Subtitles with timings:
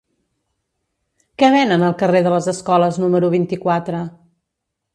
[1.41, 4.05] Què venen al carrer de les Escoles número vint-i-quatre?